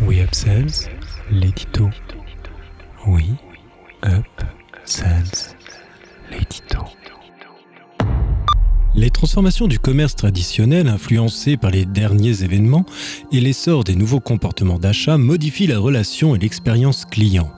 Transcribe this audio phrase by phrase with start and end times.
[0.00, 0.88] We Upsells,
[1.30, 1.88] l'édito.
[3.06, 3.34] Oui,
[4.04, 4.24] Up
[4.84, 5.56] Sells,
[6.30, 6.78] l'édito.
[8.94, 12.84] Les transformations du commerce traditionnel influencées par les derniers événements
[13.32, 17.50] et l'essor des nouveaux comportements d'achat modifient la relation et l'expérience client.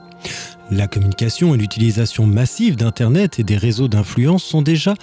[0.71, 4.95] La communication et l'utilisation massive d'Internet et des réseaux d'influence sont déjà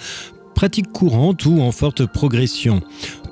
[0.53, 2.81] pratiques courantes ou en forte progression.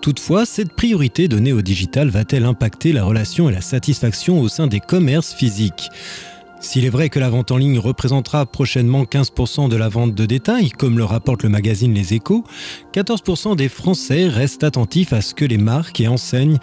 [0.01, 4.67] Toutefois, cette priorité donnée au digital va-t-elle impacter la relation et la satisfaction au sein
[4.67, 5.89] des commerces physiques?
[6.61, 10.25] S'il est vrai que la vente en ligne représentera prochainement 15% de la vente de
[10.27, 12.43] détail, comme le rapporte le magazine Les Échos,
[12.93, 16.59] 14% des Français restent attentifs à ce que les marques et enseignes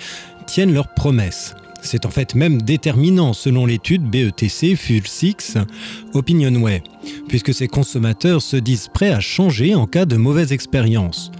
[0.46, 1.54] tiennent leurs promesses.
[1.80, 5.58] C'est en fait même déterminant selon l'étude BETC Fuel 6
[6.12, 6.82] Opinionway,
[7.28, 11.30] puisque ces consommateurs se disent prêts à changer en cas de mauvaise expérience.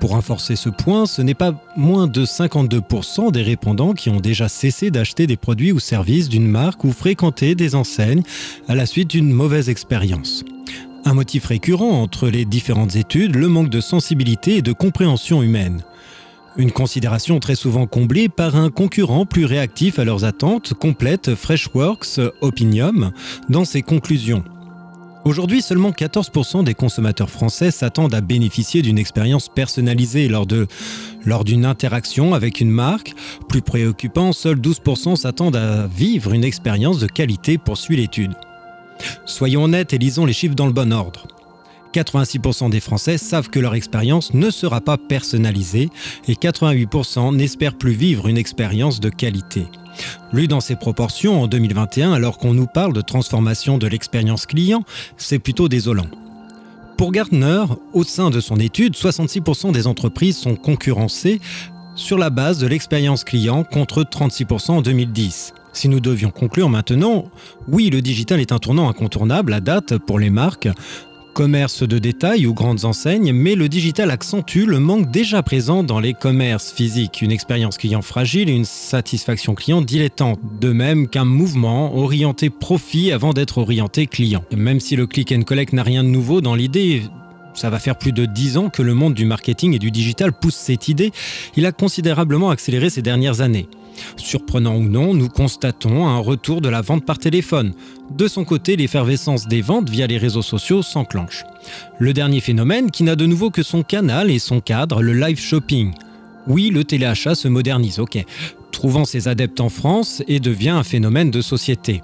[0.00, 4.48] Pour renforcer ce point, ce n'est pas moins de 52% des répondants qui ont déjà
[4.48, 8.22] cessé d'acheter des produits ou services d'une marque ou fréquenté des enseignes
[8.68, 10.44] à la suite d'une mauvaise expérience.
[11.06, 15.82] Un motif récurrent entre les différentes études, le manque de sensibilité et de compréhension humaine.
[16.56, 22.20] Une considération très souvent comblée par un concurrent plus réactif à leurs attentes, complète Freshworks
[22.42, 23.10] Opinium
[23.48, 24.44] dans ses conclusions.
[25.24, 30.68] Aujourd'hui, seulement 14% des consommateurs français s'attendent à bénéficier d'une expérience personnalisée lors de
[31.24, 33.14] lors d'une interaction avec une marque.
[33.48, 38.34] Plus préoccupant, seuls 12% s'attendent à vivre une expérience de qualité, poursuit l'étude.
[39.24, 41.26] Soyons honnêtes et lisons les chiffres dans le bon ordre.
[41.94, 45.90] 86% des Français savent que leur expérience ne sera pas personnalisée
[46.26, 49.66] et 88% n'espèrent plus vivre une expérience de qualité.
[50.32, 54.82] Lu dans ces proportions en 2021, alors qu'on nous parle de transformation de l'expérience client,
[55.16, 56.08] c'est plutôt désolant.
[56.98, 61.40] Pour Gartner, au sein de son étude, 66% des entreprises sont concurrencées
[61.94, 65.54] sur la base de l'expérience client contre 36% en 2010.
[65.72, 67.24] Si nous devions conclure maintenant,
[67.68, 70.68] oui, le digital est un tournant incontournable à date pour les marques,
[71.34, 75.98] commerce de détail ou grandes enseignes, mais le digital accentue le manque déjà présent dans
[75.98, 81.24] les commerces physiques, une expérience client fragile et une satisfaction client dilettante, de même qu'un
[81.24, 84.44] mouvement orienté profit avant d'être orienté client.
[84.56, 87.02] Même si le click and collect n'a rien de nouveau dans l'idée,
[87.52, 90.32] ça va faire plus de 10 ans que le monde du marketing et du digital
[90.32, 91.10] pousse cette idée,
[91.56, 93.68] il a considérablement accéléré ces dernières années.
[94.16, 97.72] Surprenant ou non, nous constatons un retour de la vente par téléphone.
[98.10, 101.44] De son côté, l'effervescence des ventes via les réseaux sociaux s'enclenche.
[101.98, 105.40] Le dernier phénomène qui n'a de nouveau que son canal et son cadre, le live
[105.40, 105.92] shopping.
[106.46, 108.22] Oui, le téléachat se modernise, ok,
[108.70, 112.02] trouvant ses adeptes en France et devient un phénomène de société.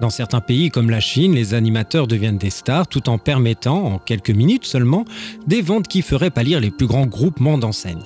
[0.00, 3.98] Dans certains pays comme la Chine, les animateurs deviennent des stars tout en permettant, en
[3.98, 5.04] quelques minutes seulement,
[5.46, 8.02] des ventes qui feraient pâlir les plus grands groupements d'enseignes.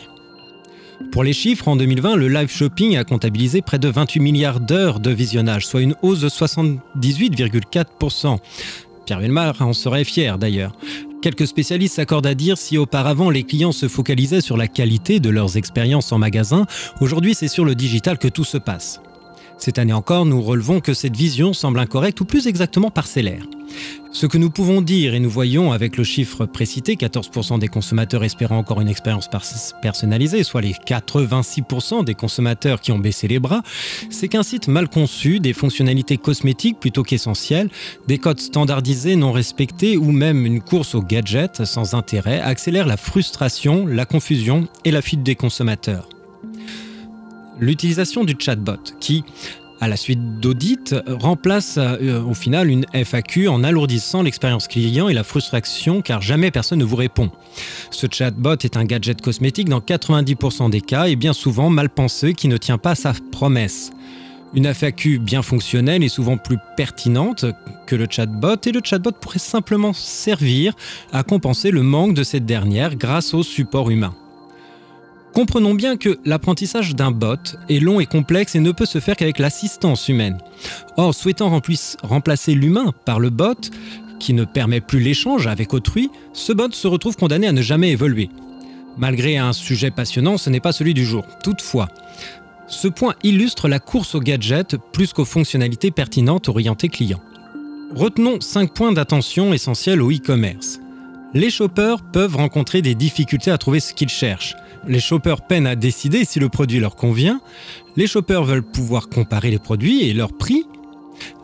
[1.13, 5.01] Pour les chiffres, en 2020, le live shopping a comptabilisé près de 28 milliards d'heures
[5.01, 8.39] de visionnage, soit une hausse de 78,4%.
[9.07, 10.73] Pierre Villemar en serait fier d'ailleurs.
[11.23, 15.31] Quelques spécialistes s'accordent à dire si auparavant les clients se focalisaient sur la qualité de
[15.31, 16.67] leurs expériences en magasin,
[17.01, 19.01] aujourd'hui c'est sur le digital que tout se passe.
[19.59, 23.43] Cette année encore, nous relevons que cette vision semble incorrecte ou plus exactement parcellaire.
[24.13, 28.25] Ce que nous pouvons dire, et nous voyons avec le chiffre précité, 14% des consommateurs
[28.25, 29.29] espérant encore une expérience
[29.83, 33.63] personnalisée, soit les 86% des consommateurs qui ont baissé les bras,
[34.11, 37.69] c'est qu'un site mal conçu, des fonctionnalités cosmétiques plutôt qu'essentielles,
[38.07, 42.97] des codes standardisés non respectés ou même une course aux gadgets sans intérêt accélèrent la
[42.97, 46.09] frustration, la confusion et la fuite des consommateurs
[47.61, 49.25] l'utilisation du chatbot qui,
[49.81, 55.15] à la suite d'audits, remplace euh, au final une FAQ en alourdissant l'expérience client et
[55.15, 57.31] la frustration car jamais personne ne vous répond.
[57.91, 62.35] Ce chatbot est un gadget cosmétique dans 90% des cas et bien souvent mal pensé
[62.35, 63.93] qui ne tient pas sa promesse.
[64.55, 67.45] Une FAQ bien fonctionnelle est souvent plus pertinente
[67.87, 70.75] que le chatbot et le chatbot pourrait simplement servir
[71.13, 74.15] à compenser le manque de cette dernière grâce au support humain.
[75.39, 77.37] Comprenons bien que l'apprentissage d'un bot
[77.69, 80.37] est long et complexe et ne peut se faire qu'avec l'assistance humaine.
[80.97, 81.49] Or, souhaitant
[82.03, 83.71] remplacer l'humain par le bot,
[84.19, 87.93] qui ne permet plus l'échange avec autrui, ce bot se retrouve condamné à ne jamais
[87.93, 88.31] évoluer.
[88.97, 91.25] Malgré un sujet passionnant, ce n'est pas celui du jour.
[91.45, 91.87] Toutefois,
[92.67, 97.23] ce point illustre la course aux gadgets plus qu'aux fonctionnalités pertinentes orientées clients.
[97.95, 100.81] Retenons 5 points d'attention essentiels au e-commerce.
[101.35, 104.57] Les shoppers peuvent rencontrer des difficultés à trouver ce qu'ils cherchent.
[104.87, 107.41] Les shoppers peinent à décider si le produit leur convient.
[107.97, 110.65] Les shoppers veulent pouvoir comparer les produits et leurs prix.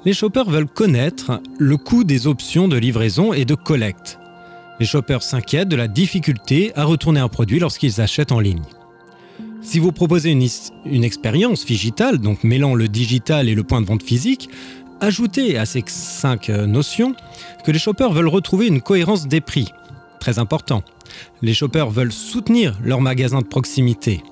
[0.07, 4.19] Les shoppers veulent connaître le coût des options de livraison et de collecte.
[4.81, 8.63] Les shoppers s'inquiètent de la difficulté à retourner un produit lorsqu'ils achètent en ligne.
[9.61, 10.47] Si vous proposez une,
[10.87, 14.49] une expérience digitale, donc mêlant le digital et le point de vente physique,
[15.01, 17.15] ajoutez à ces cinq notions
[17.65, 19.73] que les shoppers veulent retrouver une cohérence des prix.
[20.21, 20.83] Très important.
[21.43, 24.23] Les shoppers veulent soutenir leur magasin de proximité.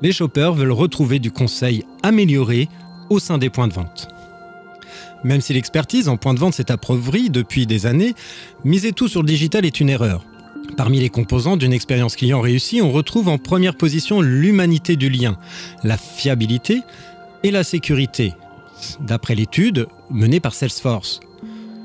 [0.00, 2.68] Les shoppers veulent retrouver du conseil amélioré
[3.10, 4.08] au sein des points de vente.
[5.24, 8.14] Même si l'expertise en point de vente s'est appauvrie depuis des années,
[8.64, 10.24] miser tout sur le digital est une erreur.
[10.76, 15.36] Parmi les composants d'une expérience client réussie, on retrouve en première position l'humanité du lien,
[15.84, 16.82] la fiabilité
[17.42, 18.32] et la sécurité,
[19.00, 21.20] d'après l'étude menée par Salesforce.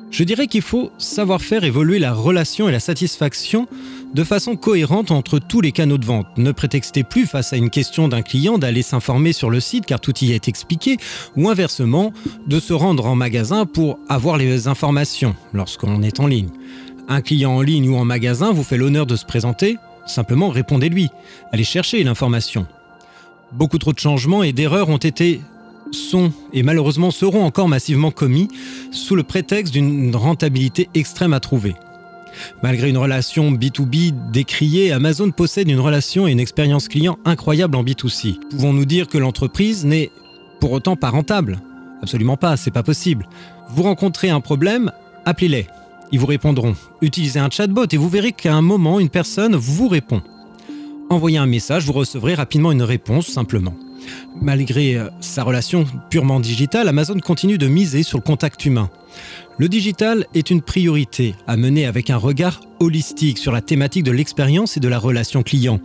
[0.10, 3.68] Je dirais qu'il faut savoir faire évoluer la relation et la satisfaction
[4.14, 6.28] de façon cohérente entre tous les canaux de vente.
[6.38, 10.00] Ne prétextez plus face à une question d'un client d'aller s'informer sur le site car
[10.00, 10.98] tout y est expliqué,
[11.36, 12.14] ou inversement,
[12.48, 16.50] de se rendre en magasin pour avoir les informations lorsqu'on est en ligne.
[17.10, 21.10] Un client en ligne ou en magasin vous fait l'honneur de se présenter, simplement répondez-lui,
[21.52, 22.66] allez chercher l'information.
[23.52, 25.42] Beaucoup trop de changements et d'erreurs ont été
[25.92, 28.48] sont et malheureusement seront encore massivement commis
[28.92, 31.76] sous le prétexte d'une rentabilité extrême à trouver.
[32.64, 37.84] Malgré une relation B2B décriée, Amazon possède une relation et une expérience client incroyable en
[37.84, 38.40] B2C.
[38.52, 40.12] Pouvons-nous dire que l'entreprise n'est
[40.60, 41.60] pour autant pas rentable?
[42.02, 43.28] Absolument pas, c'est pas possible.
[43.70, 44.92] Vous rencontrez un problème,
[45.26, 45.68] appelez-les.
[46.12, 46.76] Ils vous répondront.
[47.02, 50.22] Utilisez un chatbot et vous verrez qu'à un moment, une personne vous répond.
[51.10, 53.74] Envoyez un message, vous recevrez rapidement une réponse simplement.
[54.42, 58.90] Malgré euh, sa relation purement digitale, Amazon continue de miser sur le contact humain.
[59.58, 64.12] Le digital est une priorité à mener avec un regard holistique sur la thématique de
[64.12, 65.80] l'expérience et de la relation client.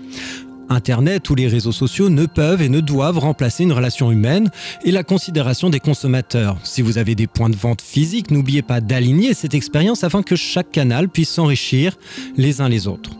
[0.68, 4.50] Internet ou les réseaux sociaux ne peuvent et ne doivent remplacer une relation humaine
[4.84, 6.56] et la considération des consommateurs.
[6.64, 10.36] Si vous avez des points de vente physiques, n'oubliez pas d'aligner cette expérience afin que
[10.36, 11.96] chaque canal puisse s'enrichir
[12.36, 13.10] les uns les autres.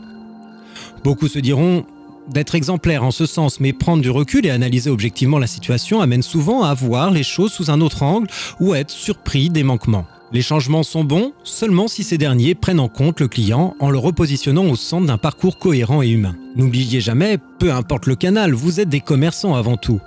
[1.03, 1.85] Beaucoup se diront
[2.29, 6.21] d'être exemplaire en ce sens, mais prendre du recul et analyser objectivement la situation amène
[6.21, 8.27] souvent à voir les choses sous un autre angle
[8.59, 10.05] ou à être surpris des manquements.
[10.31, 13.99] Les changements sont bons seulement si ces derniers prennent en compte le client en le
[13.99, 16.35] repositionnant au centre d'un parcours cohérent et humain.
[16.55, 19.99] N'oubliez jamais, peu importe le canal, vous êtes des commerçants avant tout,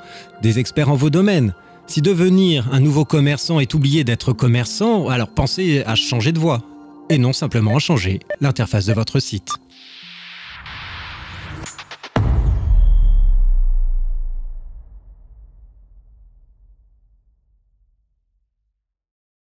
[0.43, 1.55] des experts en vos domaines.
[1.87, 6.63] Si devenir un nouveau commerçant est oublier d'être commerçant, alors pensez à changer de voie
[7.09, 9.53] et non simplement à changer l'interface de votre site.